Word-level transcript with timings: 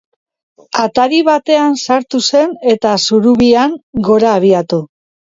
Atari 0.83 1.17
batean 1.27 1.75
sartu 1.81 2.21
zen 2.31 2.55
eta 2.73 2.93
zurubian 3.11 3.75
gora 4.09 4.33
abiatu. 4.39 4.81